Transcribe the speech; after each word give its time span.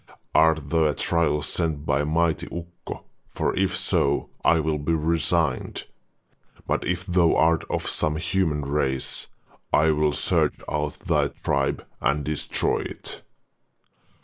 Art 0.33 0.71
thou 0.71 0.85
a 0.85 0.95
trial 0.95 1.43
sent 1.43 1.85
by 1.85 2.03
mighty 2.03 2.47
Ukko, 2.47 3.05
for 3.35 3.55
if 3.55 3.77
so 3.77 4.29
I 4.43 4.59
will 4.59 4.79
be 4.79 4.93
resigned, 4.93 5.85
but 6.65 6.83
if 6.83 7.05
thou 7.05 7.35
art 7.35 7.63
of 7.69 7.87
some 7.87 8.15
human 8.15 8.63
race, 8.63 9.27
I 9.71 9.91
will 9.91 10.13
search 10.13 10.55
out 10.67 10.93
thy 10.93 11.27
tribe 11.27 11.85
and 12.01 12.25
destroy 12.25 12.79
it. 12.79 13.21